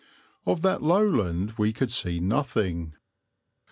Of 0.47 0.63
that 0.63 0.81
lowland 0.81 1.53
we 1.59 1.71
could 1.71 1.91
see 1.91 2.19
nothing. 2.19 2.95